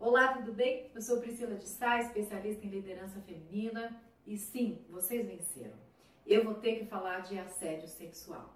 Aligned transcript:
Olá, 0.00 0.28
tudo 0.28 0.52
bem? 0.52 0.88
Eu 0.94 1.02
sou 1.02 1.18
Priscila 1.18 1.56
de 1.56 1.66
Sá, 1.66 1.98
especialista 1.98 2.64
em 2.64 2.70
liderança 2.70 3.20
feminina 3.22 4.00
e 4.24 4.38
sim, 4.38 4.78
vocês 4.88 5.26
venceram. 5.26 5.76
Eu 6.24 6.44
vou 6.44 6.54
ter 6.54 6.78
que 6.78 6.86
falar 6.86 7.22
de 7.22 7.36
assédio 7.36 7.88
sexual. 7.88 8.54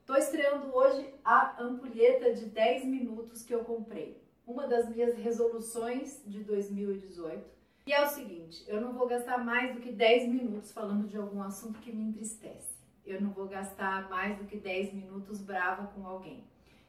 Estou 0.00 0.16
estreando 0.16 0.74
hoje 0.74 1.14
a 1.24 1.62
ampulheta 1.62 2.34
de 2.34 2.46
10 2.46 2.86
minutos 2.86 3.44
que 3.44 3.54
eu 3.54 3.64
comprei, 3.64 4.20
uma 4.44 4.66
das 4.66 4.88
minhas 4.88 5.16
resoluções 5.16 6.20
de 6.26 6.42
2018. 6.42 7.48
E 7.86 7.92
é 7.92 8.04
o 8.04 8.08
seguinte, 8.08 8.64
eu 8.66 8.80
não 8.80 8.94
vou 8.94 9.06
gastar 9.06 9.44
mais 9.44 9.76
do 9.76 9.80
que 9.80 9.92
10 9.92 10.28
minutos 10.28 10.72
falando 10.72 11.06
de 11.06 11.16
algum 11.16 11.40
assunto 11.40 11.78
que 11.78 11.92
me 11.92 12.02
entristece. 12.02 12.74
Eu 13.06 13.20
não 13.20 13.30
vou 13.30 13.46
gastar 13.46 14.10
mais 14.10 14.36
do 14.38 14.44
que 14.44 14.56
10 14.56 14.92
minutos 14.92 15.40
brava 15.40 15.86
com 15.94 16.04
alguém 16.04 16.42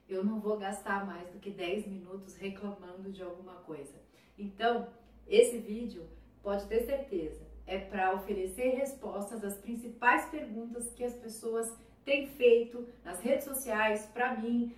eu 0.08 0.24
não 0.24 0.40
vou 0.40 0.58
gastar 0.58 1.06
mais 1.06 1.30
do 1.30 1.40
que 1.40 1.50
10 1.50 1.88
minutos 1.88 2.36
reclamando 2.36 3.12
de 3.12 3.22
alguma 3.24 3.56
coisa. 3.56 3.94
Então, 4.38 4.88
esse 5.28 5.58
vídeo, 5.58 6.08
pode 6.44 6.66
ter 6.68 6.86
certeza, 6.86 7.42
é 7.66 7.80
para 7.80 8.14
oferecer 8.14 8.76
respostas 8.76 9.44
às 9.44 9.58
principais 9.58 10.26
perguntas 10.26 10.92
que 10.92 11.04
as 11.04 11.16
pessoas 11.16 11.74
têm 12.04 12.28
feito 12.28 12.88
nas 13.04 13.20
redes 13.22 13.46
sociais, 13.46 14.06
para 14.14 14.36
mim, 14.36 14.76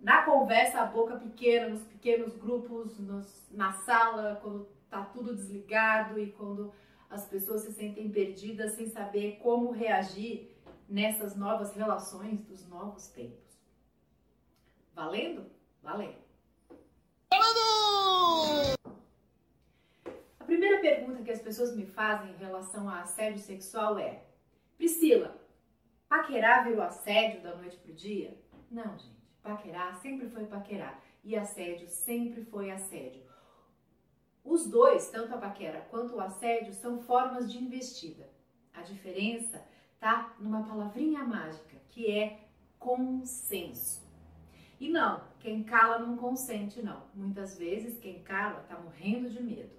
na 0.00 0.22
conversa 0.22 0.80
a 0.80 0.86
boca 0.86 1.16
pequena, 1.16 1.68
nos 1.68 1.82
pequenos 1.82 2.36
grupos, 2.36 2.98
nos, 2.98 3.46
na 3.50 3.72
sala, 3.72 4.38
quando 4.40 4.68
tá 4.88 5.04
tudo 5.04 5.34
desligado 5.34 6.18
e 6.18 6.30
quando 6.32 6.72
as 7.10 7.26
pessoas 7.26 7.62
se 7.62 7.72
sentem 7.72 8.08
perdidas 8.08 8.72
sem 8.72 8.88
saber 8.88 9.38
como 9.42 9.72
reagir 9.72 10.56
nessas 10.88 11.36
novas 11.36 11.74
relações 11.74 12.40
dos 12.42 12.66
novos 12.68 13.08
tempos. 13.08 13.49
Valendo? 15.00 15.46
Valendo! 15.82 16.18
Valendo! 17.32 18.76
A 20.38 20.44
primeira 20.44 20.78
pergunta 20.82 21.22
que 21.22 21.30
as 21.30 21.40
pessoas 21.40 21.74
me 21.74 21.86
fazem 21.86 22.32
em 22.32 22.36
relação 22.36 22.86
a 22.86 23.00
assédio 23.00 23.38
sexual 23.38 23.98
é: 23.98 24.22
Priscila, 24.76 25.40
paquerar 26.06 26.64
virou 26.64 26.82
assédio 26.82 27.40
da 27.40 27.56
noite 27.56 27.78
pro 27.78 27.94
dia? 27.94 28.38
Não, 28.70 28.98
gente. 28.98 29.18
Paquerar 29.42 29.98
sempre 30.02 30.28
foi 30.28 30.44
paquerar 30.44 31.02
e 31.24 31.34
assédio 31.34 31.88
sempre 31.88 32.44
foi 32.44 32.70
assédio. 32.70 33.22
Os 34.44 34.66
dois, 34.66 35.08
tanto 35.08 35.34
a 35.34 35.38
paquera 35.38 35.80
quanto 35.88 36.16
o 36.16 36.20
assédio, 36.20 36.74
são 36.74 37.00
formas 37.00 37.50
de 37.50 37.56
investida. 37.56 38.28
A 38.74 38.82
diferença 38.82 39.66
tá 39.98 40.36
numa 40.38 40.62
palavrinha 40.62 41.24
mágica 41.24 41.78
que 41.88 42.10
é 42.10 42.50
consenso. 42.78 44.09
E 44.80 44.88
não, 44.88 45.22
quem 45.38 45.62
cala 45.62 45.98
não 45.98 46.16
consente, 46.16 46.80
não. 46.80 47.02
Muitas 47.14 47.58
vezes 47.58 47.98
quem 47.98 48.22
cala 48.22 48.62
está 48.62 48.80
morrendo 48.80 49.28
de 49.28 49.42
medo. 49.42 49.70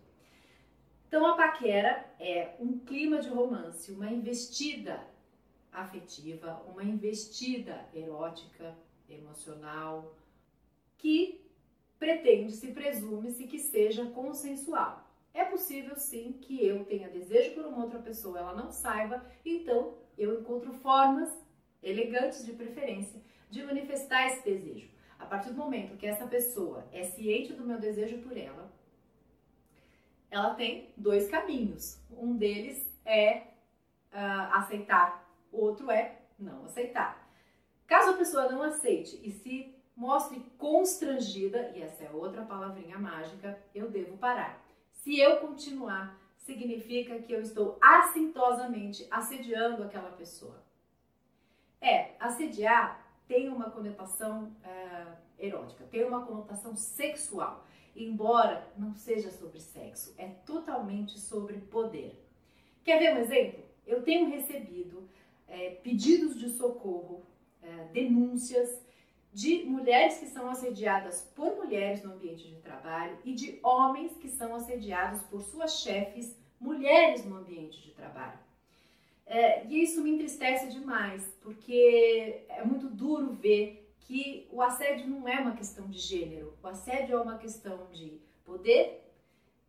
Então 1.07 1.25
a 1.25 1.35
paquera 1.35 2.05
é 2.19 2.55
um 2.59 2.77
clima 2.77 3.19
de 3.19 3.27
romance, 3.27 3.91
uma 3.91 4.09
investida 4.11 5.03
afetiva, 5.71 6.63
uma 6.67 6.83
investida 6.83 7.83
erótica, 7.93 8.77
emocional, 9.09 10.15
que 10.99 11.41
pretende-se, 11.97 12.71
presume-se 12.71 13.45
que 13.45 13.57
seja 13.57 14.05
consensual. 14.05 15.09
É 15.33 15.43
possível 15.45 15.95
sim 15.95 16.33
que 16.33 16.63
eu 16.63 16.85
tenha 16.85 17.09
desejo 17.09 17.55
por 17.55 17.65
uma 17.65 17.83
outra 17.85 17.99
pessoa, 17.99 18.37
ela 18.37 18.53
não 18.53 18.71
saiba, 18.71 19.25
então 19.43 19.97
eu 20.17 20.39
encontro 20.39 20.73
formas 20.73 21.29
elegantes 21.81 22.45
de 22.45 22.53
preferência 22.53 23.21
de 23.51 23.63
manifestar 23.63 24.27
esse 24.27 24.43
desejo. 24.43 24.89
A 25.19 25.25
partir 25.25 25.49
do 25.49 25.57
momento 25.57 25.97
que 25.97 26.07
essa 26.07 26.25
pessoa 26.25 26.87
é 26.91 27.03
ciente 27.03 27.53
do 27.53 27.63
meu 27.63 27.77
desejo 27.77 28.17
por 28.19 28.35
ela, 28.35 28.71
ela 30.31 30.55
tem 30.55 30.91
dois 30.95 31.29
caminhos. 31.29 31.99
Um 32.09 32.35
deles 32.35 32.89
é 33.05 33.43
uh, 34.13 34.53
aceitar, 34.53 35.29
o 35.51 35.59
outro 35.59 35.91
é 35.91 36.19
não 36.39 36.65
aceitar. 36.65 37.29
Caso 37.85 38.11
a 38.11 38.17
pessoa 38.17 38.49
não 38.49 38.63
aceite 38.63 39.19
e 39.21 39.29
se 39.31 39.75
mostre 39.95 40.39
constrangida, 40.57 41.71
e 41.75 41.81
essa 41.81 42.05
é 42.05 42.09
outra 42.09 42.43
palavrinha 42.43 42.97
mágica, 42.97 43.61
eu 43.75 43.91
devo 43.91 44.17
parar. 44.17 44.63
Se 44.93 45.19
eu 45.19 45.37
continuar, 45.41 46.17
significa 46.37 47.19
que 47.19 47.33
eu 47.33 47.41
estou 47.41 47.77
assintosamente 47.81 49.05
assediando 49.11 49.83
aquela 49.83 50.11
pessoa. 50.11 50.63
É, 51.81 52.15
assediar 52.19 53.00
tem 53.31 53.47
uma 53.47 53.71
conotação 53.71 54.51
uh, 54.65 55.15
erótica, 55.39 55.85
tem 55.89 56.03
uma 56.03 56.25
conotação 56.25 56.75
sexual, 56.75 57.65
embora 57.95 58.67
não 58.77 58.93
seja 58.93 59.31
sobre 59.31 59.61
sexo, 59.61 60.13
é 60.17 60.27
totalmente 60.45 61.17
sobre 61.17 61.57
poder. 61.61 62.21
Quer 62.83 62.99
ver 62.99 63.13
um 63.13 63.19
exemplo? 63.19 63.63
Eu 63.87 64.03
tenho 64.03 64.29
recebido 64.29 65.07
é, 65.47 65.69
pedidos 65.81 66.37
de 66.37 66.49
socorro, 66.49 67.25
é, 67.63 67.85
denúncias 67.93 68.85
de 69.31 69.63
mulheres 69.63 70.17
que 70.17 70.25
são 70.25 70.49
assediadas 70.49 71.21
por 71.33 71.55
mulheres 71.55 72.03
no 72.03 72.15
ambiente 72.15 72.49
de 72.49 72.57
trabalho 72.57 73.17
e 73.23 73.33
de 73.33 73.61
homens 73.63 74.11
que 74.17 74.27
são 74.27 74.53
assediados 74.53 75.21
por 75.23 75.41
suas 75.41 75.79
chefes, 75.79 76.37
mulheres 76.59 77.23
no 77.23 77.37
ambiente 77.37 77.81
de 77.81 77.91
trabalho. 77.91 78.39
É, 79.31 79.65
e 79.65 79.81
isso 79.81 80.01
me 80.01 80.11
entristece 80.11 80.67
demais, 80.67 81.25
porque 81.39 82.43
é 82.49 82.65
muito 82.65 82.89
duro 82.89 83.31
ver 83.31 83.95
que 84.01 84.45
o 84.51 84.61
assédio 84.61 85.07
não 85.07 85.25
é 85.25 85.39
uma 85.39 85.55
questão 85.55 85.87
de 85.87 85.97
gênero, 85.97 86.53
o 86.61 86.67
assédio 86.67 87.15
é 87.15 87.21
uma 87.21 87.37
questão 87.37 87.87
de 87.93 88.19
poder, 88.43 89.09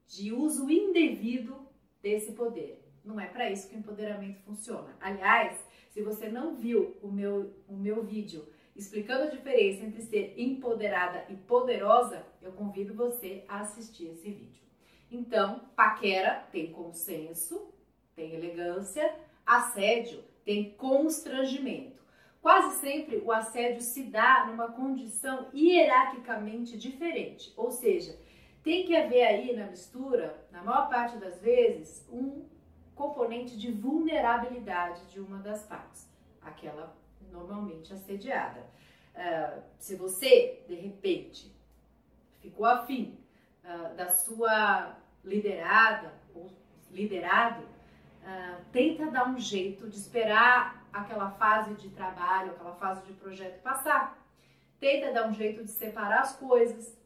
de 0.04 0.32
uso 0.32 0.68
indevido 0.68 1.56
desse 2.02 2.32
poder. 2.32 2.84
Não 3.04 3.20
é 3.20 3.26
para 3.26 3.52
isso 3.52 3.68
que 3.68 3.76
o 3.76 3.78
empoderamento 3.78 4.40
funciona. 4.40 4.96
Aliás, 5.00 5.56
se 5.90 6.02
você 6.02 6.28
não 6.28 6.56
viu 6.56 6.96
o 7.00 7.06
meu, 7.06 7.54
o 7.68 7.76
meu 7.76 8.02
vídeo 8.02 8.44
explicando 8.74 9.22
a 9.22 9.30
diferença 9.30 9.84
entre 9.84 10.02
ser 10.02 10.34
empoderada 10.36 11.24
e 11.28 11.36
poderosa, 11.36 12.26
eu 12.40 12.50
convido 12.50 12.94
você 12.94 13.44
a 13.46 13.60
assistir 13.60 14.08
esse 14.08 14.28
vídeo. 14.28 14.64
Então, 15.08 15.60
paquera 15.76 16.48
tem 16.50 16.72
consenso, 16.72 17.72
tem 18.16 18.34
elegância, 18.34 19.14
Assédio 19.46 20.22
tem 20.44 20.70
constrangimento. 20.74 22.02
Quase 22.40 22.80
sempre 22.80 23.18
o 23.18 23.30
assédio 23.30 23.80
se 23.80 24.02
dá 24.02 24.46
numa 24.46 24.72
condição 24.72 25.48
hierarquicamente 25.54 26.76
diferente, 26.76 27.52
ou 27.56 27.70
seja, 27.70 28.18
tem 28.64 28.84
que 28.84 28.96
haver 28.96 29.22
aí 29.22 29.56
na 29.56 29.66
mistura, 29.66 30.44
na 30.50 30.62
maior 30.62 30.88
parte 30.88 31.16
das 31.18 31.40
vezes, 31.40 32.04
um 32.10 32.44
componente 32.94 33.56
de 33.56 33.70
vulnerabilidade 33.70 35.06
de 35.06 35.20
uma 35.20 35.38
das 35.38 35.64
partes, 35.64 36.08
aquela 36.40 36.94
normalmente 37.30 37.92
assediada. 37.92 38.60
Uh, 39.14 39.62
se 39.78 39.94
você, 39.94 40.62
de 40.66 40.74
repente, 40.74 41.52
ficou 42.40 42.66
afim 42.66 43.18
uh, 43.64 43.94
da 43.94 44.08
sua 44.08 44.96
liderada 45.24 46.12
ou 46.34 46.50
liderado, 46.90 47.66
uh, 48.22 48.64
tenta 48.72 49.10
dar 49.10 49.28
um 49.28 49.38
jeito 49.38 49.88
de 49.88 49.96
esperar 49.96 50.86
aquela 50.92 51.30
fase 51.32 51.74
de 51.74 51.88
trabalho, 51.90 52.52
aquela 52.52 52.74
fase 52.74 53.02
de 53.06 53.12
projeto 53.14 53.60
passar. 53.62 54.18
Tenta 54.78 55.12
dar 55.12 55.28
um 55.28 55.32
jeito 55.32 55.64
de 55.64 55.70
separar 55.70 56.22
as 56.22 56.36
coisas, 56.36 56.96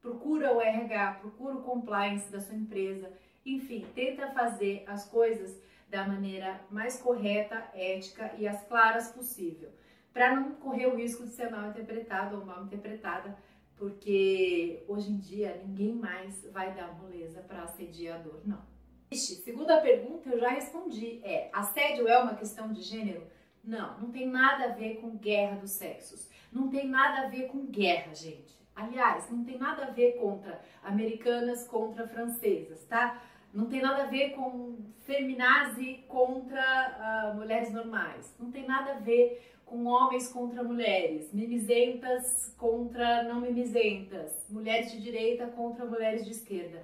procura 0.00 0.52
o 0.52 0.60
RH, 0.60 1.18
procura 1.20 1.54
o 1.54 1.62
compliance 1.62 2.30
da 2.30 2.40
sua 2.40 2.54
empresa, 2.54 3.10
enfim, 3.44 3.86
tenta 3.94 4.30
fazer 4.32 4.84
as 4.86 5.08
coisas 5.08 5.60
da 5.88 6.06
maneira 6.06 6.60
mais 6.70 7.00
correta, 7.00 7.68
ética 7.74 8.32
e 8.38 8.48
as 8.48 8.62
claras 8.66 9.10
possível, 9.10 9.70
para 10.12 10.34
não 10.34 10.52
correr 10.52 10.86
o 10.86 10.96
risco 10.96 11.24
de 11.24 11.32
ser 11.32 11.50
mal 11.50 11.70
interpretado 11.70 12.38
ou 12.38 12.46
mal 12.46 12.64
interpretada, 12.64 13.36
porque 13.76 14.84
hoje 14.86 15.10
em 15.10 15.18
dia 15.18 15.60
ninguém 15.66 15.94
mais 15.94 16.46
vai 16.52 16.72
dar 16.74 16.92
moleza 16.98 17.40
para 17.42 17.62
assediador, 17.62 18.40
não. 18.44 18.71
Segunda 19.14 19.80
pergunta 19.80 20.28
eu 20.28 20.38
já 20.38 20.50
respondi. 20.50 21.20
É, 21.22 21.48
assédio 21.52 22.08
é 22.08 22.18
uma 22.18 22.34
questão 22.34 22.72
de 22.72 22.82
gênero? 22.82 23.26
Não, 23.64 23.98
não 24.00 24.10
tem 24.10 24.26
nada 24.26 24.64
a 24.64 24.68
ver 24.68 24.96
com 24.96 25.16
guerra 25.16 25.56
dos 25.56 25.70
sexos. 25.70 26.28
Não 26.52 26.68
tem 26.68 26.86
nada 26.88 27.26
a 27.26 27.30
ver 27.30 27.46
com 27.48 27.66
guerra, 27.66 28.14
gente. 28.14 28.52
Aliás, 28.74 29.30
não 29.30 29.44
tem 29.44 29.58
nada 29.58 29.84
a 29.84 29.90
ver 29.90 30.12
contra 30.18 30.60
americanas 30.82 31.66
contra 31.66 32.08
francesas, 32.08 32.84
tá? 32.84 33.22
Não 33.52 33.66
tem 33.66 33.82
nada 33.82 34.04
a 34.04 34.06
ver 34.06 34.30
com 34.30 34.78
feminazi 35.04 36.04
contra 36.08 37.32
uh, 37.32 37.36
mulheres 37.36 37.70
normais. 37.70 38.34
Não 38.38 38.50
tem 38.50 38.66
nada 38.66 38.92
a 38.92 38.98
ver 38.98 39.52
com 39.66 39.84
homens 39.86 40.28
contra 40.28 40.62
mulheres, 40.62 41.32
mimizentas 41.32 42.54
contra 42.58 43.22
não 43.22 43.40
mimizentas, 43.40 44.46
mulheres 44.50 44.92
de 44.92 45.00
direita 45.00 45.46
contra 45.46 45.84
mulheres 45.84 46.24
de 46.24 46.30
esquerda. 46.30 46.82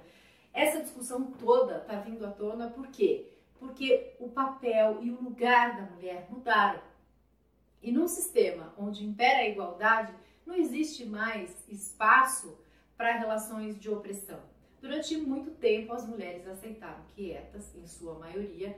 Essa 0.53 0.81
discussão 0.81 1.31
toda 1.31 1.77
está 1.77 1.99
vindo 1.99 2.25
à 2.25 2.31
tona 2.31 2.69
por 2.69 2.87
quê? 2.87 3.31
Porque 3.59 4.13
o 4.19 4.29
papel 4.29 4.99
e 5.01 5.11
o 5.11 5.21
lugar 5.21 5.75
da 5.75 5.83
mulher 5.93 6.27
mudaram. 6.29 6.81
E 7.81 7.91
num 7.91 8.07
sistema 8.07 8.73
onde 8.77 9.05
impera 9.05 9.39
a 9.39 9.47
igualdade, 9.47 10.13
não 10.45 10.55
existe 10.55 11.05
mais 11.05 11.63
espaço 11.69 12.57
para 12.97 13.17
relações 13.17 13.79
de 13.79 13.89
opressão. 13.89 14.39
Durante 14.81 15.15
muito 15.17 15.51
tempo, 15.51 15.93
as 15.93 16.07
mulheres 16.07 16.47
aceitaram 16.47 17.03
quietas, 17.15 17.73
em 17.75 17.85
sua 17.85 18.15
maioria, 18.15 18.77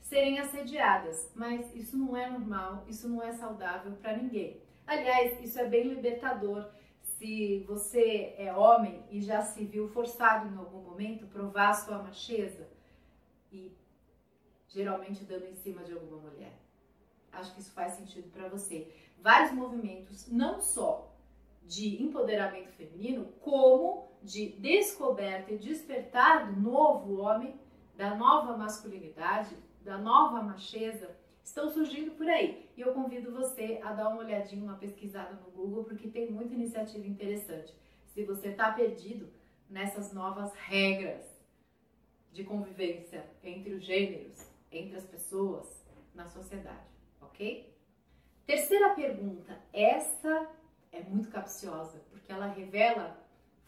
serem 0.00 0.38
assediadas, 0.38 1.30
mas 1.34 1.74
isso 1.74 1.96
não 1.96 2.16
é 2.16 2.28
normal, 2.28 2.84
isso 2.88 3.08
não 3.08 3.22
é 3.22 3.32
saudável 3.32 3.92
para 4.02 4.16
ninguém. 4.16 4.60
Aliás, 4.86 5.42
isso 5.42 5.58
é 5.58 5.68
bem 5.68 5.88
libertador 5.88 6.68
se 7.20 7.58
você 7.68 8.34
é 8.38 8.50
homem 8.50 9.04
e 9.10 9.20
já 9.20 9.42
se 9.42 9.62
viu 9.62 9.86
forçado 9.88 10.48
em 10.48 10.56
algum 10.56 10.80
momento 10.80 11.26
provar 11.26 11.74
sua 11.74 11.98
macheza 11.98 12.66
e 13.52 13.76
geralmente 14.66 15.22
dando 15.24 15.44
em 15.44 15.54
cima 15.54 15.84
de 15.84 15.92
alguma 15.92 16.16
mulher. 16.16 16.58
Acho 17.30 17.52
que 17.52 17.60
isso 17.60 17.72
faz 17.72 17.92
sentido 17.92 18.30
para 18.30 18.48
você. 18.48 18.90
Vários 19.18 19.52
movimentos, 19.52 20.28
não 20.28 20.62
só 20.62 21.14
de 21.62 22.02
empoderamento 22.02 22.72
feminino, 22.72 23.26
como 23.42 24.08
de 24.22 24.48
descoberta 24.52 25.52
e 25.52 25.58
despertar 25.58 26.50
do 26.50 26.58
novo 26.58 27.20
homem, 27.20 27.60
da 27.98 28.14
nova 28.14 28.56
masculinidade, 28.56 29.54
da 29.82 29.98
nova 29.98 30.42
macheza, 30.42 31.14
estão 31.44 31.70
surgindo 31.70 32.12
por 32.12 32.28
aí. 32.28 32.70
E 32.76 32.80
eu 32.80 32.92
convido 32.92 33.32
você 33.32 33.80
a 33.82 33.92
dar 33.92 34.08
uma 34.08 34.22
olhadinha, 34.22 34.62
uma 34.62 34.76
pesquisada 34.76 35.34
no 35.34 35.50
Google, 35.50 35.84
porque 35.84 36.08
tem 36.08 36.30
muita 36.30 36.54
iniciativa 36.54 37.06
interessante. 37.06 37.74
Se 38.06 38.24
você 38.24 38.48
está 38.48 38.72
perdido 38.72 39.28
nessas 39.68 40.12
novas 40.12 40.52
regras 40.54 41.24
de 42.32 42.44
convivência 42.44 43.24
entre 43.42 43.74
os 43.74 43.84
gêneros, 43.84 44.46
entre 44.70 44.96
as 44.96 45.06
pessoas, 45.06 45.80
na 46.14 46.26
sociedade, 46.26 46.90
ok? 47.20 47.72
Terceira 48.46 48.94
pergunta, 48.94 49.60
essa 49.72 50.50
é 50.92 51.00
muito 51.02 51.30
capciosa, 51.30 52.02
porque 52.10 52.32
ela 52.32 52.46
revela 52.46 53.16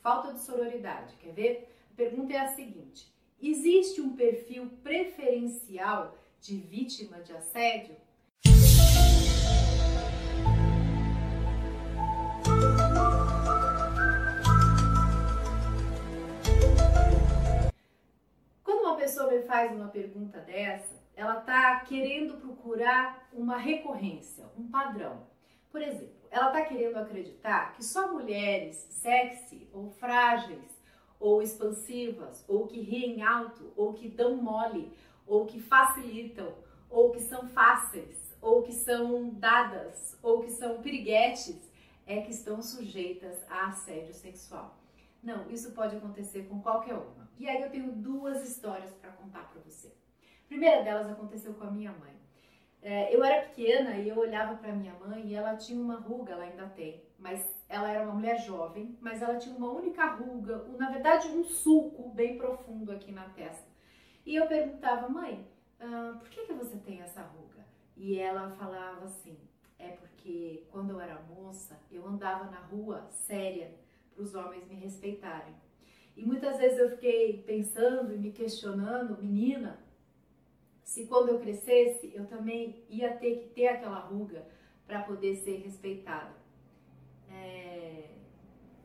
falta 0.00 0.32
de 0.32 0.40
sororidade. 0.40 1.14
Quer 1.16 1.32
ver? 1.32 1.76
A 1.92 1.94
pergunta 1.94 2.32
é 2.32 2.38
a 2.38 2.48
seguinte: 2.48 3.12
existe 3.40 4.00
um 4.00 4.16
perfil 4.16 4.70
preferencial 4.82 6.18
de 6.42 6.56
vítima 6.56 7.20
de 7.20 7.32
assédio? 7.32 7.94
Quando 18.64 18.80
uma 18.80 18.96
pessoa 18.96 19.30
me 19.30 19.42
faz 19.42 19.70
uma 19.70 19.86
pergunta 19.86 20.40
dessa, 20.40 21.00
ela 21.14 21.38
está 21.38 21.78
querendo 21.80 22.36
procurar 22.38 23.28
uma 23.32 23.56
recorrência, 23.56 24.44
um 24.58 24.68
padrão. 24.68 25.24
Por 25.70 25.80
exemplo, 25.80 26.26
ela 26.28 26.48
está 26.48 26.62
querendo 26.62 26.96
acreditar 26.96 27.72
que 27.74 27.84
só 27.84 28.12
mulheres 28.12 28.88
sexy 28.90 29.68
ou 29.72 29.92
frágeis 29.92 30.82
ou 31.20 31.40
expansivas 31.40 32.44
ou 32.48 32.66
que 32.66 32.80
riem 32.80 33.22
alto 33.22 33.72
ou 33.76 33.92
que 33.92 34.08
dão 34.08 34.36
mole 34.36 34.92
ou 35.26 35.46
que 35.46 35.60
facilitam, 35.60 36.54
ou 36.90 37.10
que 37.10 37.20
são 37.20 37.48
fáceis, 37.48 38.34
ou 38.40 38.62
que 38.62 38.72
são 38.72 39.30
dadas, 39.30 40.18
ou 40.22 40.42
que 40.42 40.50
são 40.50 40.82
piriguetes, 40.82 41.58
é 42.06 42.20
que 42.20 42.30
estão 42.30 42.60
sujeitas 42.60 43.42
a 43.48 43.68
assédio 43.68 44.12
sexual. 44.12 44.76
Não, 45.22 45.48
isso 45.50 45.72
pode 45.72 45.96
acontecer 45.96 46.48
com 46.48 46.60
qualquer 46.60 46.94
uma. 46.94 47.30
E 47.38 47.48
aí 47.48 47.62
eu 47.62 47.70
tenho 47.70 47.92
duas 47.92 48.46
histórias 48.46 48.92
para 48.94 49.12
contar 49.12 49.48
para 49.50 49.60
você. 49.62 49.88
A 49.88 50.48
primeira 50.48 50.82
delas 50.82 51.08
aconteceu 51.08 51.54
com 51.54 51.64
a 51.64 51.70
minha 51.70 51.92
mãe. 51.92 52.12
É, 52.82 53.14
eu 53.14 53.22
era 53.22 53.46
pequena 53.46 53.96
e 53.96 54.08
eu 54.08 54.18
olhava 54.18 54.56
para 54.56 54.72
minha 54.72 54.92
mãe 54.94 55.24
e 55.24 55.34
ela 55.34 55.54
tinha 55.54 55.80
uma 55.80 56.00
ruga, 56.00 56.32
ela 56.32 56.42
ainda 56.42 56.66
tem, 56.66 57.00
mas 57.16 57.48
ela 57.68 57.88
era 57.88 58.02
uma 58.02 58.14
mulher 58.14 58.40
jovem, 58.40 58.98
mas 59.00 59.22
ela 59.22 59.38
tinha 59.38 59.56
uma 59.56 59.70
única 59.70 60.04
ruga, 60.04 60.66
na 60.76 60.90
verdade 60.90 61.28
um 61.28 61.44
sulco 61.44 62.10
bem 62.10 62.36
profundo 62.36 62.90
aqui 62.90 63.12
na 63.12 63.28
testa. 63.30 63.71
E 64.24 64.36
eu 64.36 64.46
perguntava, 64.46 65.08
mãe, 65.08 65.46
ah, 65.80 66.16
por 66.18 66.28
que, 66.28 66.46
que 66.46 66.52
você 66.52 66.76
tem 66.78 67.00
essa 67.00 67.22
ruga? 67.22 67.66
E 67.96 68.18
ela 68.18 68.50
falava 68.52 69.04
assim, 69.04 69.36
é 69.78 69.88
porque 69.88 70.64
quando 70.70 70.90
eu 70.90 71.00
era 71.00 71.20
moça, 71.22 71.78
eu 71.90 72.06
andava 72.06 72.50
na 72.50 72.60
rua 72.60 73.06
séria 73.10 73.74
para 74.14 74.22
os 74.22 74.34
homens 74.34 74.66
me 74.68 74.76
respeitarem. 74.76 75.54
E 76.16 76.24
muitas 76.24 76.58
vezes 76.58 76.78
eu 76.78 76.90
fiquei 76.90 77.42
pensando 77.42 78.14
e 78.14 78.18
me 78.18 78.32
questionando, 78.32 79.20
menina, 79.20 79.82
se 80.84 81.06
quando 81.06 81.30
eu 81.30 81.40
crescesse 81.40 82.12
eu 82.14 82.26
também 82.26 82.84
ia 82.88 83.16
ter 83.16 83.38
que 83.38 83.48
ter 83.48 83.68
aquela 83.68 83.98
ruga 84.00 84.46
para 84.86 85.02
poder 85.02 85.36
ser 85.36 85.62
respeitada. 85.62 86.34
É, 87.30 88.10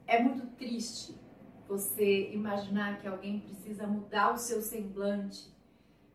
é 0.07 0.23
muito 0.23 0.47
triste 0.55 1.26
você 1.67 2.31
imaginar 2.31 3.01
que 3.01 3.07
alguém 3.07 3.39
precisa 3.39 3.85
mudar 3.85 4.33
o 4.33 4.37
seu 4.37 4.61
semblante 4.61 5.51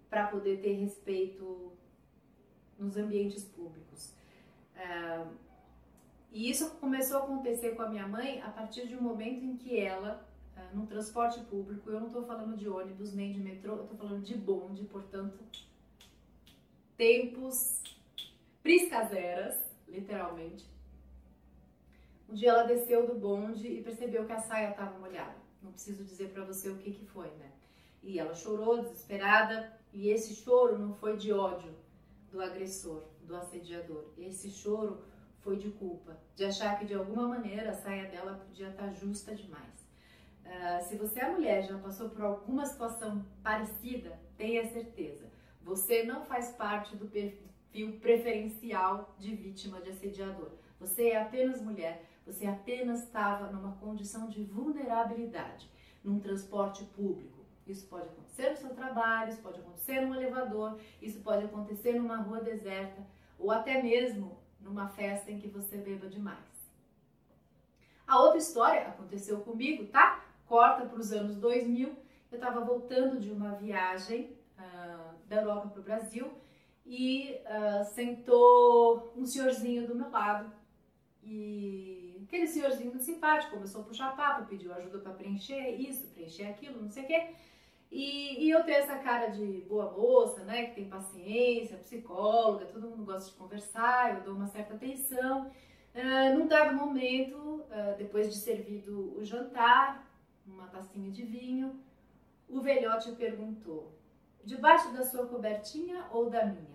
para 0.08 0.26
poder 0.26 0.60
ter 0.60 0.74
respeito 0.74 1.72
nos 2.78 2.96
ambientes 2.96 3.44
públicos. 3.44 4.14
E 6.32 6.48
isso 6.48 6.70
começou 6.76 7.18
a 7.18 7.24
acontecer 7.24 7.76
com 7.76 7.82
a 7.82 7.88
minha 7.90 8.08
mãe 8.08 8.40
a 8.40 8.48
partir 8.48 8.88
de 8.88 8.96
um 8.96 9.02
momento 9.02 9.44
em 9.44 9.54
que 9.54 9.78
ela, 9.78 10.26
é, 10.56 10.74
no 10.74 10.86
transporte 10.86 11.38
público, 11.40 11.90
eu 11.90 12.00
não 12.00 12.06
estou 12.06 12.24
falando 12.24 12.56
de 12.56 12.66
ônibus 12.66 13.12
nem 13.12 13.32
de 13.32 13.38
metrô, 13.38 13.74
eu 13.76 13.82
estou 13.82 13.98
falando 13.98 14.22
de 14.22 14.34
bonde, 14.34 14.84
portanto, 14.84 15.38
tempos 16.96 17.82
priscaseras, 18.62 19.62
literalmente. 19.86 20.66
Um 22.32 22.34
dia 22.34 22.48
ela 22.48 22.62
desceu 22.62 23.06
do 23.06 23.14
bonde 23.14 23.68
e 23.68 23.82
percebeu 23.82 24.24
que 24.24 24.32
a 24.32 24.38
saia 24.38 24.70
estava 24.70 24.98
molhada. 24.98 25.34
Não 25.62 25.70
preciso 25.70 26.02
dizer 26.02 26.30
para 26.30 26.42
você 26.46 26.70
o 26.70 26.78
que, 26.78 26.90
que 26.90 27.04
foi, 27.04 27.26
né? 27.32 27.52
E 28.02 28.18
ela 28.18 28.34
chorou, 28.34 28.80
desesperada, 28.80 29.70
e 29.92 30.08
esse 30.08 30.34
choro 30.34 30.78
não 30.78 30.94
foi 30.94 31.18
de 31.18 31.30
ódio 31.30 31.74
do 32.30 32.40
agressor, 32.40 33.04
do 33.24 33.36
assediador. 33.36 34.06
Esse 34.16 34.48
choro 34.48 35.04
foi 35.40 35.58
de 35.58 35.72
culpa, 35.72 36.18
de 36.34 36.46
achar 36.46 36.78
que 36.78 36.86
de 36.86 36.94
alguma 36.94 37.28
maneira 37.28 37.72
a 37.72 37.74
saia 37.74 38.08
dela 38.08 38.42
podia 38.46 38.70
estar 38.70 38.86
tá 38.86 38.92
justa 38.92 39.34
demais. 39.34 39.86
Uh, 40.46 40.88
se 40.88 40.96
você 40.96 41.20
é 41.20 41.28
mulher 41.28 41.62
já 41.64 41.76
passou 41.76 42.08
por 42.08 42.22
alguma 42.22 42.64
situação 42.64 43.22
parecida, 43.42 44.18
tenha 44.38 44.72
certeza, 44.72 45.30
você 45.60 46.02
não 46.04 46.24
faz 46.24 46.50
parte 46.52 46.96
do 46.96 47.06
perfil 47.08 48.00
preferencial 48.00 49.14
de 49.18 49.34
vítima 49.34 49.82
de 49.82 49.90
assediador. 49.90 50.52
Você 50.80 51.10
é 51.10 51.20
apenas 51.20 51.60
mulher, 51.60 52.08
você 52.24 52.46
apenas 52.46 53.02
estava 53.02 53.50
numa 53.50 53.72
condição 53.76 54.28
de 54.28 54.44
vulnerabilidade, 54.44 55.70
num 56.02 56.20
transporte 56.20 56.84
público. 56.84 57.42
Isso 57.66 57.86
pode 57.86 58.08
acontecer 58.08 58.50
no 58.50 58.56
seu 58.56 58.70
trabalho, 58.70 59.30
isso 59.30 59.42
pode 59.42 59.60
acontecer 59.60 60.00
num 60.00 60.14
elevador, 60.14 60.78
isso 61.00 61.20
pode 61.20 61.44
acontecer 61.44 61.94
numa 61.94 62.16
rua 62.16 62.40
deserta 62.40 63.06
ou 63.38 63.50
até 63.50 63.82
mesmo 63.82 64.38
numa 64.60 64.88
festa 64.88 65.30
em 65.30 65.38
que 65.38 65.48
você 65.48 65.76
beba 65.76 66.08
demais. 66.08 66.52
A 68.06 68.20
outra 68.20 68.38
história 68.38 68.88
aconteceu 68.88 69.40
comigo, 69.40 69.86
tá? 69.86 70.24
Corta 70.46 70.86
para 70.86 70.98
os 70.98 71.12
anos 71.12 71.36
2000. 71.36 71.88
Eu 72.30 72.36
estava 72.36 72.60
voltando 72.64 73.18
de 73.18 73.30
uma 73.30 73.52
viagem 73.52 74.36
uh, 74.58 75.14
da 75.26 75.36
Europa 75.36 75.68
para 75.68 75.80
o 75.80 75.84
Brasil 75.84 76.32
e 76.84 77.40
uh, 77.46 77.84
sentou 77.84 79.12
um 79.16 79.24
senhorzinho 79.24 79.86
do 79.86 79.94
meu 79.94 80.10
lado 80.10 80.52
e 81.22 82.12
Aquele 82.32 82.46
senhorzinho 82.46 82.88
muito 82.88 83.04
simpático 83.04 83.52
começou 83.52 83.82
a 83.82 83.84
puxar 83.84 84.16
papo, 84.16 84.48
pediu 84.48 84.72
ajuda 84.72 85.00
para 85.00 85.12
preencher 85.12 85.68
isso, 85.72 86.08
preencher 86.14 86.46
aquilo, 86.46 86.80
não 86.80 86.88
sei 86.88 87.02
o 87.02 87.06
quê. 87.06 87.34
E, 87.90 88.46
e, 88.46 88.50
eu 88.50 88.64
tenho 88.64 88.78
essa 88.78 88.96
cara 89.00 89.26
de 89.26 89.66
boa 89.68 89.92
moça, 89.92 90.42
né, 90.44 90.64
que 90.64 90.76
tem 90.76 90.88
paciência, 90.88 91.76
psicóloga, 91.76 92.64
todo 92.64 92.88
mundo 92.88 93.04
gosta 93.04 93.30
de 93.30 93.36
conversar, 93.36 94.14
eu 94.14 94.24
dou 94.24 94.34
uma 94.34 94.46
certa 94.46 94.72
atenção. 94.72 95.50
Uh, 95.94 96.38
num 96.38 96.46
dado 96.46 96.74
momento, 96.74 97.36
uh, 97.36 97.98
depois 97.98 98.32
de 98.32 98.38
servido 98.38 99.14
o 99.14 99.22
jantar, 99.22 100.10
uma 100.46 100.68
tacinha 100.68 101.10
de 101.10 101.22
vinho, 101.22 101.78
o 102.48 102.62
velhote 102.62 103.12
perguntou: 103.12 103.92
debaixo 104.42 104.90
da 104.94 105.04
sua 105.04 105.26
cobertinha 105.26 106.06
ou 106.10 106.30
da 106.30 106.46
minha? 106.46 106.72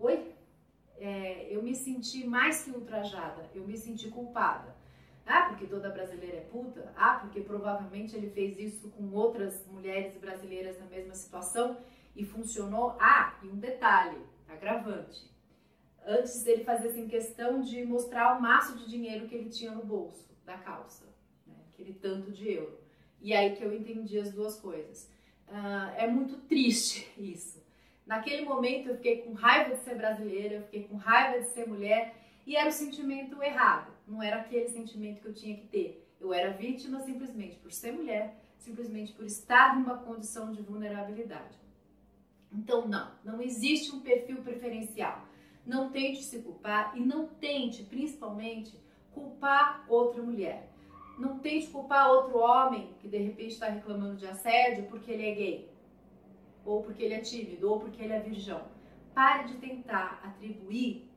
Oi? 0.00 0.32
É, 1.00 1.52
eu 1.52 1.60
me 1.60 1.66
senti 1.78 2.26
mais 2.26 2.62
que 2.62 2.70
ultrajada, 2.70 3.48
eu 3.54 3.66
me 3.66 3.76
senti 3.76 4.10
culpada. 4.10 4.76
Ah, 5.24 5.48
porque 5.48 5.66
toda 5.66 5.90
brasileira 5.90 6.38
é 6.38 6.40
puta? 6.40 6.92
Ah, 6.96 7.18
porque 7.20 7.40
provavelmente 7.40 8.16
ele 8.16 8.30
fez 8.30 8.58
isso 8.58 8.88
com 8.90 9.10
outras 9.12 9.66
mulheres 9.66 10.16
brasileiras 10.18 10.78
na 10.78 10.86
mesma 10.86 11.14
situação 11.14 11.78
e 12.16 12.24
funcionou? 12.24 12.96
Ah, 12.98 13.38
e 13.42 13.48
um 13.48 13.56
detalhe, 13.56 14.18
agravante. 14.48 15.30
Antes 16.06 16.46
ele 16.46 16.64
fazia 16.64 16.90
assim 16.90 17.06
questão 17.06 17.60
de 17.60 17.84
mostrar 17.84 18.36
o 18.36 18.40
maço 18.40 18.76
de 18.78 18.88
dinheiro 18.88 19.28
que 19.28 19.34
ele 19.34 19.50
tinha 19.50 19.70
no 19.70 19.84
bolso 19.84 20.26
da 20.46 20.56
calça, 20.56 21.04
né? 21.46 21.54
aquele 21.72 21.92
tanto 21.92 22.32
de 22.32 22.50
euro. 22.50 22.78
E 23.20 23.34
aí 23.34 23.54
que 23.54 23.62
eu 23.62 23.74
entendi 23.74 24.18
as 24.18 24.32
duas 24.32 24.58
coisas. 24.58 25.10
Uh, 25.46 25.92
é 25.96 26.06
muito 26.06 26.38
triste 26.46 27.06
isso 27.18 27.67
Naquele 28.08 28.46
momento 28.46 28.88
eu 28.88 28.96
fiquei 28.96 29.18
com 29.18 29.34
raiva 29.34 29.74
de 29.74 29.82
ser 29.82 29.94
brasileira, 29.94 30.54
eu 30.54 30.62
fiquei 30.62 30.84
com 30.84 30.96
raiva 30.96 31.40
de 31.40 31.50
ser 31.50 31.68
mulher 31.68 32.14
e 32.46 32.56
era 32.56 32.70
o 32.70 32.72
sentimento 32.72 33.42
errado, 33.42 33.92
não 34.06 34.22
era 34.22 34.36
aquele 34.36 34.66
sentimento 34.68 35.20
que 35.20 35.28
eu 35.28 35.34
tinha 35.34 35.54
que 35.54 35.66
ter. 35.66 36.08
Eu 36.18 36.32
era 36.32 36.50
vítima 36.50 37.00
simplesmente 37.00 37.56
por 37.56 37.70
ser 37.70 37.92
mulher, 37.92 38.34
simplesmente 38.56 39.12
por 39.12 39.26
estar 39.26 39.78
numa 39.78 39.98
condição 39.98 40.50
de 40.50 40.62
vulnerabilidade. 40.62 41.58
Então, 42.50 42.88
não, 42.88 43.12
não 43.22 43.42
existe 43.42 43.94
um 43.94 44.00
perfil 44.00 44.38
preferencial. 44.38 45.26
Não 45.66 45.90
tente 45.90 46.22
se 46.22 46.38
culpar 46.38 46.96
e 46.96 47.00
não 47.00 47.26
tente, 47.26 47.82
principalmente, 47.82 48.80
culpar 49.12 49.84
outra 49.86 50.22
mulher. 50.22 50.72
Não 51.18 51.38
tente 51.38 51.66
culpar 51.66 52.10
outro 52.10 52.38
homem 52.38 52.94
que 53.00 53.06
de 53.06 53.18
repente 53.18 53.52
está 53.52 53.68
reclamando 53.68 54.16
de 54.16 54.26
assédio 54.26 54.86
porque 54.86 55.10
ele 55.10 55.28
é 55.28 55.34
gay, 55.34 55.77
ou 56.68 56.82
porque 56.82 57.02
ele 57.02 57.14
é 57.14 57.20
tímido, 57.20 57.70
ou 57.70 57.80
porque 57.80 58.02
ele 58.02 58.12
é 58.12 58.20
virgão. 58.20 58.62
Pare 59.14 59.48
de 59.48 59.54
tentar 59.54 60.20
atribuir 60.22 61.10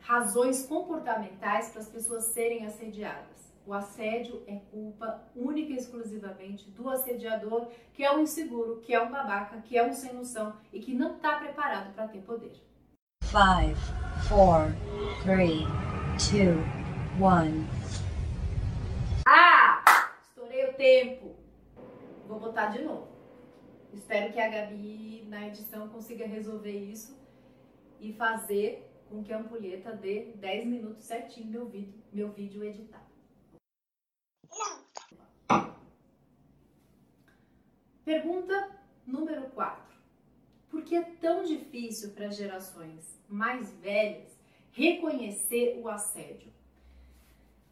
razões 0.00 0.66
comportamentais 0.66 1.70
para 1.70 1.80
as 1.80 1.88
pessoas 1.88 2.24
serem 2.24 2.66
assediadas. 2.66 3.52
O 3.66 3.72
assédio 3.72 4.42
é 4.46 4.56
culpa 4.70 5.22
única 5.34 5.72
e 5.72 5.76
exclusivamente 5.76 6.70
do 6.70 6.90
assediador, 6.90 7.68
que 7.94 8.04
é 8.04 8.14
um 8.14 8.20
inseguro, 8.20 8.82
que 8.82 8.92
é 8.92 9.02
um 9.02 9.10
babaca, 9.10 9.62
que 9.62 9.78
é 9.78 9.86
um 9.86 9.94
sem 9.94 10.12
noção 10.12 10.54
e 10.70 10.78
que 10.80 10.92
não 10.92 11.16
está 11.16 11.38
preparado 11.38 11.94
para 11.94 12.08
ter 12.08 12.20
poder. 12.20 12.52
5, 13.22 13.40
4, 14.28 14.74
3, 15.22 15.60
2, 16.30 16.56
1. 17.18 17.66
Ah! 19.26 20.10
Estourei 20.20 20.68
o 20.68 20.74
tempo. 20.74 21.34
Vou 22.28 22.38
botar 22.38 22.66
de 22.66 22.82
novo. 22.82 23.13
Espero 23.94 24.32
que 24.32 24.40
a 24.40 24.48
Gabi 24.48 25.24
na 25.28 25.46
edição 25.46 25.88
consiga 25.88 26.26
resolver 26.26 26.76
isso 26.76 27.16
e 28.00 28.12
fazer 28.12 28.90
com 29.08 29.22
que 29.22 29.32
a 29.32 29.38
ampulheta 29.38 29.92
dê 29.92 30.32
10 30.34 30.66
minutos 30.66 31.04
certinho 31.04 31.46
meu 31.46 31.68
vídeo, 31.68 31.94
meu 32.12 32.32
vídeo 32.32 32.64
editado. 32.64 33.04
Pergunta 38.04 38.76
número 39.06 39.48
4. 39.50 39.96
Por 40.68 40.82
que 40.82 40.96
é 40.96 41.02
tão 41.02 41.44
difícil 41.44 42.10
para 42.14 42.30
gerações 42.30 43.16
mais 43.28 43.72
velhas 43.74 44.36
reconhecer 44.72 45.78
o 45.80 45.88
assédio? 45.88 46.52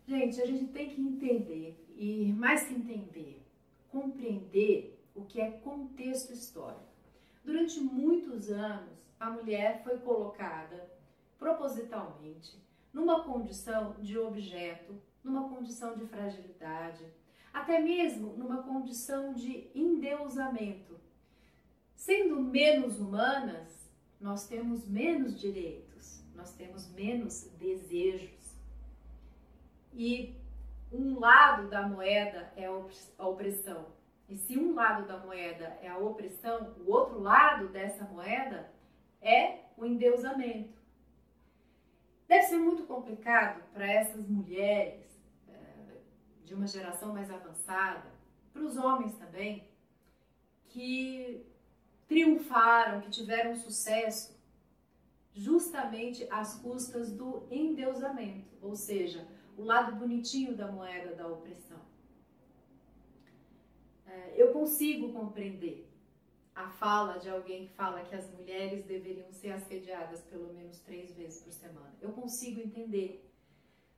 Gente, 0.07 0.41
a 0.41 0.47
gente 0.47 0.73
tem 0.73 0.89
que 0.89 1.01
entender, 1.01 1.77
e 1.97 2.33
mais 2.33 2.63
que 2.63 2.75
entender, 2.75 3.43
compreender 3.89 5.02
o 5.15 5.25
que 5.25 5.41
é 5.41 5.51
contexto 5.51 6.33
histórico. 6.33 6.93
Durante 7.45 7.81
muitos 7.81 8.51
anos, 8.51 8.99
a 9.19 9.31
mulher 9.31 9.83
foi 9.83 9.99
colocada 9.99 10.91
propositalmente 11.39 12.61
numa 12.93 13.25
condição 13.25 13.97
de 14.01 14.19
objeto, 14.19 15.01
numa 15.25 15.49
condição 15.49 15.97
de 15.97 16.07
fragilidade, 16.07 17.05
até 17.53 17.81
mesmo 17.81 18.35
numa 18.37 18.63
condição 18.63 19.33
de 19.33 19.71
endeusamento. 19.75 21.01
Sendo 21.95 22.41
menos 22.41 22.99
humanas, 23.01 23.91
nós 24.21 24.47
temos 24.47 24.87
menos 24.87 25.39
direitos, 25.39 26.23
nós 26.35 26.53
temos 26.53 26.89
menos 26.93 27.49
desejos. 27.59 28.57
E 29.93 30.35
um 30.93 31.19
lado 31.19 31.69
da 31.69 31.87
moeda 31.87 32.53
é 32.57 32.67
a 32.67 33.27
opressão. 33.27 33.87
E 34.29 34.37
se 34.37 34.59
um 34.59 34.75
lado 34.75 35.07
da 35.07 35.19
moeda 35.19 35.79
é 35.83 35.89
a 35.89 35.99
opressão, 35.99 36.75
o 36.87 36.91
outro 36.91 37.21
lado 37.21 37.69
dessa 37.69 38.05
moeda 38.05 38.73
é 39.21 39.61
o 39.77 39.85
endeusamento. 39.85 40.81
Deve 42.27 42.45
ser 42.45 42.57
muito 42.57 42.85
complicado 42.85 43.63
para 43.73 43.87
essas 43.87 44.27
mulheres 44.27 45.05
é, 45.49 45.99
de 46.45 46.55
uma 46.55 46.67
geração 46.67 47.13
mais 47.13 47.31
avançada, 47.31 48.11
para 48.53 48.63
os 48.63 48.77
homens 48.77 49.15
também, 49.17 49.69
que 50.65 51.47
triunfaram, 52.07 53.01
que 53.01 53.11
tiveram 53.11 53.55
sucesso 53.55 54.39
justamente 55.35 56.27
às 56.31 56.55
custas 56.61 57.11
do 57.11 57.47
endeusamento, 57.51 58.49
ou 58.61 58.77
seja, 58.77 59.27
o 59.57 59.63
lado 59.63 59.97
bonitinho 59.97 60.55
da 60.55 60.71
moeda 60.71 61.15
da 61.15 61.27
opressão. 61.27 61.81
É, 64.13 64.35
eu 64.37 64.53
consigo 64.53 65.11
compreender 65.13 65.89
a 66.55 66.69
fala 66.69 67.19
de 67.19 67.31
alguém 67.31 67.67
que 67.67 67.73
fala 67.73 68.03
que 68.03 68.15
as 68.15 68.31
mulheres 68.31 68.85
deveriam 68.85 69.33
ser 69.33 69.53
assediadas 69.53 70.21
pelo 70.23 70.53
menos 70.53 70.79
três 70.81 71.15
vezes 71.15 71.43
por 71.43 71.53
semana. 71.53 71.95
Eu 72.01 72.13
consigo 72.13 72.61
entender. 72.61 73.27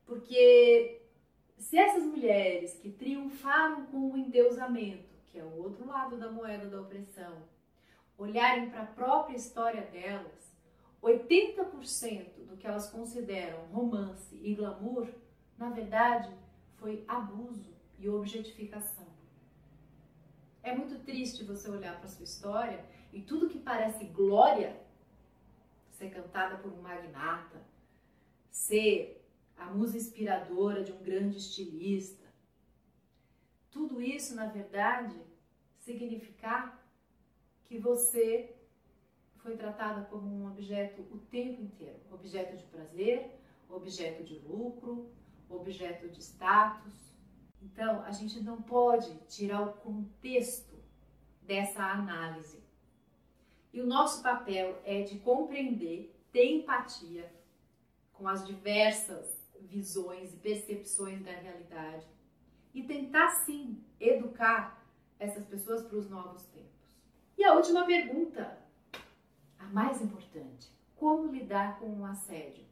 Porque 0.07 1.03
se 1.59 1.77
essas 1.77 2.05
mulheres 2.05 2.75
que 2.75 2.91
triunfaram 2.91 3.87
com 3.87 4.13
o 4.13 4.17
endeusamento, 4.17 5.13
que 5.27 5.39
é 5.39 5.45
o 5.45 5.63
outro 5.63 5.85
lado 5.87 6.17
da 6.17 6.31
moeda 6.31 6.69
da 6.69 6.81
opressão, 6.81 7.43
olharem 8.17 8.71
para 8.71 8.83
a 8.83 8.87
própria 8.87 9.37
história 9.37 9.83
delas, 9.83 10.55
80% 11.03 12.47
do 12.47 12.57
que 12.57 12.67
elas 12.67 12.89
consideram 12.89 13.67
romance 13.67 14.39
e 14.41 14.55
glamour, 14.55 15.09
na 15.59 15.71
verdade, 15.71 16.31
foi 16.77 17.05
abuso 17.09 17.75
e 17.99 18.09
objetificação. 18.09 19.14
É 20.65 20.75
muito 20.75 20.99
triste 21.05 21.45
você 21.45 21.69
olhar 21.69 22.01
para 22.01 22.09
sua 22.09 22.25
história 22.25 22.83
e 23.13 23.21
tudo 23.21 23.51
que 23.51 23.59
parece 23.59 24.07
glória, 24.07 24.81
ser 25.93 26.09
cantada 26.09 26.57
por 26.57 26.73
um 26.73 26.81
magnata, 26.81 27.63
ser 28.51 29.23
a 29.59 29.67
musa 29.67 29.99
inspiradora 29.99 30.83
de 30.83 30.91
um 30.91 31.03
grande 31.03 31.37
estilista, 31.37 32.25
tudo 33.71 34.01
isso, 34.01 34.35
na 34.35 34.47
verdade, 34.47 35.21
significar 35.81 36.83
que 37.67 37.79
você 37.79 38.57
foi 39.43 39.59
tratada 39.59 40.07
como 40.07 40.27
um 40.27 40.47
objeto 40.47 41.03
o 41.11 41.19
tempo 41.19 41.61
inteiro. 41.61 42.01
Objeto 42.11 42.57
de 42.57 42.65
prazer, 42.65 43.39
objeto 43.69 44.25
de 44.25 44.39
lucro, 44.39 45.13
objeto 45.51 46.09
de 46.09 46.23
status, 46.23 47.14
então, 47.65 48.03
a 48.03 48.11
gente 48.11 48.41
não 48.41 48.61
pode 48.61 49.15
tirar 49.27 49.63
o 49.63 49.73
contexto 49.73 50.75
dessa 51.41 51.83
análise. 51.83 52.63
E 53.73 53.81
o 53.81 53.87
nosso 53.87 54.23
papel 54.23 54.79
é 54.85 55.03
de 55.03 55.19
compreender, 55.21 56.15
ter 56.31 56.45
empatia 56.45 57.33
com 58.13 58.29
as 58.29 58.47
diversas 58.47 59.43
visões 59.63 60.35
e 60.35 60.37
percepções 60.37 61.23
da 61.25 61.33
realidade 61.33 62.07
e 62.75 62.83
tentar 62.83 63.31
sim 63.31 63.83
educar 63.99 64.87
essas 65.19 65.45
pessoas 65.47 65.83
para 65.83 65.97
os 65.97 66.09
novos 66.11 66.45
tempos. 66.47 66.93
E 67.37 67.45
a 67.45 67.55
última 67.55 67.87
pergunta, 67.87 68.59
a 69.59 69.65
mais 69.65 70.03
importante: 70.03 70.71
como 70.97 71.33
lidar 71.33 71.79
com 71.79 71.87
um 71.87 72.05
assédio? 72.05 72.65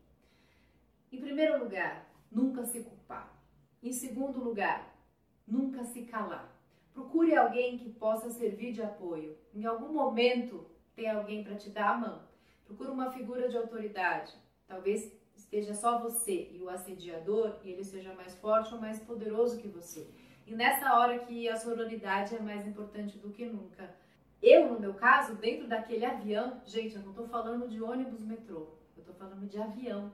Em 1.11 1.19
primeiro 1.19 1.65
lugar, 1.65 2.07
nunca 2.31 2.65
se 2.65 2.83
culpar. 2.83 3.42
Em 3.83 3.93
segundo 3.93 4.39
lugar, 4.39 4.97
nunca 5.45 5.83
se 5.83 6.03
calar. 6.03 6.57
Procure 6.95 7.35
alguém 7.35 7.77
que 7.77 7.91
possa 7.91 8.31
servir 8.31 8.73
de 8.73 8.81
apoio. 8.81 9.37
Em 9.53 9.65
algum 9.65 9.93
momento 9.93 10.65
tem 10.95 11.11
alguém 11.11 11.43
para 11.43 11.57
te 11.57 11.69
dar 11.69 11.95
a 11.95 11.99
mão. 11.99 12.23
Procure 12.65 12.91
uma 12.91 13.11
figura 13.11 13.49
de 13.49 13.57
autoridade. 13.57 14.33
Talvez 14.69 15.12
esteja 15.35 15.75
só 15.75 15.99
você 15.99 16.49
e 16.53 16.62
o 16.62 16.69
assediador 16.69 17.59
e 17.65 17.71
ele 17.71 17.83
seja 17.83 18.15
mais 18.15 18.35
forte 18.37 18.73
ou 18.73 18.81
mais 18.81 19.01
poderoso 19.01 19.59
que 19.59 19.67
você. 19.67 20.09
E 20.47 20.55
nessa 20.55 20.97
hora 20.97 21.19
que 21.19 21.49
a 21.49 21.57
sororidade 21.57 22.37
é 22.37 22.41
mais 22.41 22.65
importante 22.65 23.19
do 23.19 23.31
que 23.31 23.47
nunca. 23.47 23.93
Eu, 24.41 24.73
no 24.73 24.79
meu 24.79 24.95
caso, 24.95 25.35
dentro 25.35 25.67
daquele 25.67 26.05
avião, 26.05 26.62
gente, 26.67 26.95
eu 26.95 27.03
não 27.03 27.11
estou 27.11 27.27
falando 27.27 27.69
de 27.69 27.83
ônibus 27.83 28.21
metrô, 28.21 28.69
eu 28.97 29.01
estou 29.01 29.15
falando 29.15 29.49
de 29.49 29.59
avião 29.61 30.12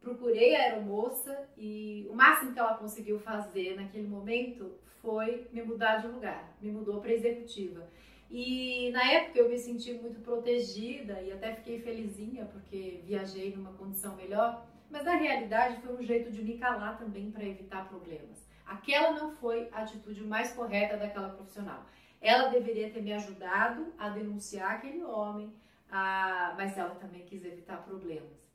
procurei 0.00 0.54
a 0.54 0.60
aeromoça 0.60 1.48
e 1.56 2.06
o 2.10 2.14
máximo 2.14 2.52
que 2.52 2.58
ela 2.58 2.74
conseguiu 2.74 3.18
fazer 3.18 3.76
naquele 3.76 4.06
momento 4.06 4.72
foi 5.02 5.46
me 5.52 5.62
mudar 5.62 5.96
de 5.96 6.08
lugar, 6.08 6.56
me 6.60 6.70
mudou 6.70 7.00
para 7.00 7.12
executiva. 7.12 7.88
E 8.30 8.90
na 8.92 9.04
época 9.12 9.38
eu 9.38 9.48
me 9.48 9.58
senti 9.58 9.92
muito 9.94 10.20
protegida 10.20 11.20
e 11.22 11.32
até 11.32 11.54
fiquei 11.54 11.80
felizinha 11.80 12.44
porque 12.46 13.00
viajei 13.04 13.54
numa 13.54 13.72
condição 13.74 14.16
melhor, 14.16 14.66
mas 14.90 15.04
na 15.04 15.14
realidade 15.14 15.80
foi 15.80 15.94
um 15.94 16.02
jeito 16.02 16.30
de 16.30 16.42
me 16.42 16.58
calar 16.58 16.98
também 16.98 17.30
para 17.30 17.44
evitar 17.44 17.88
problemas. 17.88 18.44
Aquela 18.66 19.12
não 19.12 19.30
foi 19.36 19.68
a 19.72 19.82
atitude 19.82 20.24
mais 20.24 20.52
correta 20.52 20.96
daquela 20.96 21.28
profissional. 21.28 21.86
Ela 22.20 22.48
deveria 22.48 22.90
ter 22.90 23.00
me 23.00 23.12
ajudado 23.12 23.92
a 23.96 24.08
denunciar 24.08 24.72
aquele 24.72 25.04
homem, 25.04 25.52
a... 25.88 26.54
mas 26.56 26.76
ela 26.76 26.96
também 26.96 27.24
quis 27.24 27.44
evitar 27.44 27.84
problemas 27.84 28.45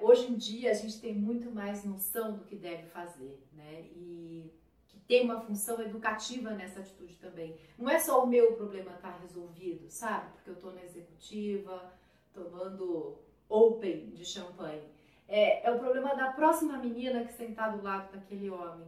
hoje 0.00 0.30
em 0.30 0.36
dia 0.36 0.70
a 0.70 0.74
gente 0.74 1.00
tem 1.00 1.14
muito 1.14 1.50
mais 1.50 1.84
noção 1.84 2.36
do 2.36 2.44
que 2.44 2.56
deve 2.56 2.84
fazer, 2.88 3.42
né? 3.52 3.82
E 3.94 4.52
que 4.86 4.98
tem 5.00 5.24
uma 5.24 5.40
função 5.40 5.80
educativa 5.80 6.50
nessa 6.50 6.80
atitude 6.80 7.16
também. 7.16 7.56
Não 7.78 7.88
é 7.88 7.98
só 7.98 8.22
o 8.22 8.26
meu 8.26 8.54
problema 8.54 8.92
estar 8.92 9.12
tá 9.12 9.18
resolvido, 9.18 9.88
sabe? 9.90 10.32
Porque 10.32 10.50
eu 10.50 10.54
estou 10.54 10.72
na 10.72 10.82
executiva, 10.82 11.92
tomando 12.32 13.18
open 13.48 14.10
de 14.10 14.24
champanhe. 14.24 14.82
É, 15.26 15.66
é 15.66 15.70
o 15.70 15.78
problema 15.78 16.14
da 16.14 16.32
próxima 16.32 16.78
menina 16.78 17.24
que 17.24 17.32
sentar 17.32 17.76
do 17.76 17.82
lado 17.82 18.12
daquele 18.12 18.48
homem. 18.50 18.86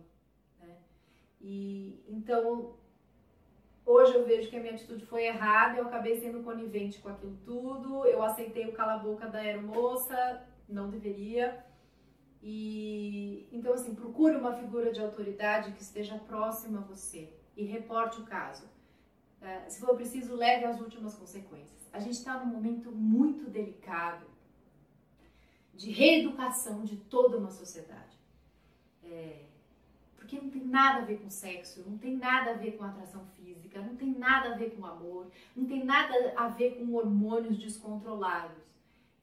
Né? 0.60 0.76
E 1.40 2.02
então 2.08 2.74
hoje 3.84 4.14
eu 4.14 4.24
vejo 4.24 4.48
que 4.48 4.56
a 4.56 4.60
minha 4.60 4.74
atitude 4.74 5.04
foi 5.04 5.24
errada, 5.24 5.78
eu 5.78 5.86
acabei 5.86 6.18
sendo 6.20 6.42
conivente 6.42 7.00
com 7.00 7.08
aquilo 7.08 7.36
tudo, 7.44 8.06
eu 8.06 8.22
aceitei 8.22 8.66
o 8.66 8.72
cala-boca 8.72 9.26
da 9.26 9.38
aeromoça, 9.38 10.46
não 10.72 10.90
deveria. 10.90 11.64
E 12.42 13.48
então 13.52 13.74
assim, 13.74 13.94
procure 13.94 14.36
uma 14.36 14.54
figura 14.54 14.92
de 14.92 15.00
autoridade 15.00 15.72
que 15.72 15.82
esteja 15.82 16.18
próxima 16.18 16.78
a 16.78 16.82
você 16.82 17.32
e 17.56 17.64
reporte 17.64 18.20
o 18.20 18.24
caso. 18.24 18.68
É, 19.40 19.68
se 19.68 19.80
for 19.80 19.94
preciso, 19.94 20.34
leve 20.34 20.64
as 20.64 20.80
últimas 20.80 21.14
consequências. 21.14 21.88
A 21.92 21.98
gente 21.98 22.14
está 22.14 22.38
num 22.38 22.52
momento 22.52 22.92
muito 22.92 23.48
delicado 23.48 24.26
de 25.74 25.90
reeducação 25.90 26.84
de 26.84 26.96
toda 26.96 27.38
uma 27.38 27.50
sociedade. 27.50 28.18
É, 29.02 29.44
porque 30.14 30.38
não 30.40 30.50
tem 30.50 30.64
nada 30.64 31.00
a 31.00 31.04
ver 31.04 31.18
com 31.18 31.30
sexo, 31.30 31.82
não 31.88 31.96
tem 31.96 32.16
nada 32.16 32.52
a 32.52 32.54
ver 32.54 32.76
com 32.76 32.84
atração 32.84 33.24
física, 33.36 33.80
não 33.80 33.96
tem 33.96 34.10
nada 34.10 34.52
a 34.52 34.56
ver 34.56 34.76
com 34.76 34.84
amor, 34.84 35.30
não 35.56 35.64
tem 35.64 35.82
nada 35.84 36.34
a 36.36 36.48
ver 36.48 36.76
com 36.76 36.94
hormônios 36.94 37.58
descontrolados. 37.58 38.62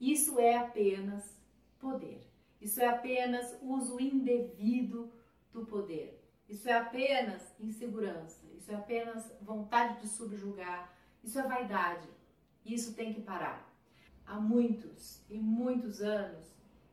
Isso 0.01 0.39
é 0.39 0.58
apenas 0.58 1.37
poder. 1.80 2.28
Isso 2.60 2.82
é 2.82 2.88
apenas 2.88 3.58
uso 3.62 4.00
indevido 4.00 5.12
do 5.52 5.66
poder. 5.66 6.24
Isso 6.48 6.70
é 6.70 6.74
apenas 6.74 7.42
insegurança. 7.60 8.46
Isso 8.58 8.72
é 8.72 8.76
apenas 8.76 9.32
vontade 9.42 10.02
de 10.02 10.08
subjugar. 10.08 10.94
Isso 11.24 11.40
é 11.40 11.44
vaidade. 11.44 12.08
Isso 12.66 12.94
tem 12.94 13.14
que 13.14 13.22
parar. 13.22 13.68
Há 14.26 14.40
muitos 14.40 15.24
e 15.30 15.38
muitos 15.38 16.02
anos 16.02 16.46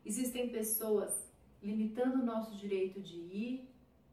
existem 0.04 0.50
pessoas 0.50 1.32
limitando 1.62 2.20
o 2.20 2.24
nosso 2.24 2.54
direito 2.56 3.00
de 3.00 3.16
ir, 3.16 3.68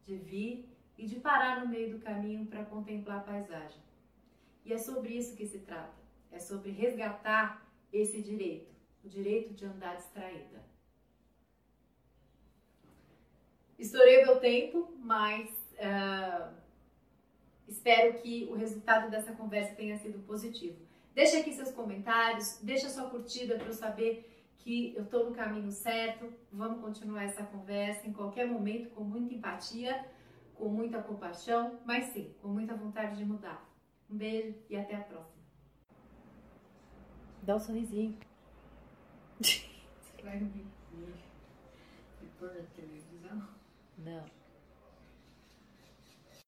de 0.06 0.16
vir 0.16 0.70
e 0.98 1.06
de 1.06 1.20
parar 1.20 1.60
no 1.60 1.68
meio 1.68 1.92
do 1.92 2.00
caminho 2.00 2.46
para 2.46 2.66
contemplar 2.66 3.20
a 3.20 3.24
paisagem. 3.24 3.82
E 4.66 4.74
é 4.74 4.78
sobre 4.78 5.18
isso 5.18 5.36
que 5.36 5.46
se 5.46 5.60
trata. 5.60 6.02
É 6.32 6.40
sobre 6.40 6.72
resgatar 6.72 7.68
esse 7.92 8.22
direito, 8.22 8.71
o 9.04 9.10
direito 9.10 9.54
de 9.54 9.66
andar 9.66 9.96
distraída. 9.96 10.62
Estourei 13.78 14.22
o 14.22 14.28
meu 14.28 14.40
tempo, 14.40 14.94
mas 15.00 15.50
uh, 15.80 16.54
espero 17.68 18.22
que 18.22 18.48
o 18.52 18.54
resultado 18.54 19.10
dessa 19.10 19.34
conversa 19.34 19.74
tenha 19.74 19.98
sido 19.98 20.20
positivo. 20.20 20.78
Deixa 21.16 21.40
aqui 21.40 21.52
seus 21.52 21.72
comentários, 21.72 22.60
deixa 22.62 22.90
sua 22.90 23.10
curtida 23.10 23.56
para 23.56 23.68
eu 23.68 23.74
saber 23.74 24.32
que 24.58 24.96
eu 24.96 25.04
estou 25.04 25.28
no 25.28 25.36
caminho 25.36 25.72
certo. 25.72 26.32
Vamos 26.52 26.80
continuar 26.82 27.24
essa 27.24 27.44
conversa 27.44 28.08
em 28.08 28.14
qualquer 28.14 28.48
momento 28.48 28.92
com 28.92 29.04
muita 29.04 29.34
empatia, 29.34 30.06
com 30.54 30.70
muita 30.70 31.02
compaixão, 31.02 31.80
mas 31.84 32.06
sim, 32.14 32.34
com 32.42 32.50
muita 32.50 32.76
vontade 32.76 33.18
de 33.18 33.26
mudar. 33.26 33.68
Um 34.10 34.16
beijo 34.16 34.56
e 34.70 34.78
até 34.78 34.96
a 34.96 35.02
próxima. 35.02 35.42
Dá 37.42 37.56
um 37.56 37.60
sorrisinho. 37.60 38.31
Não. 43.98 44.41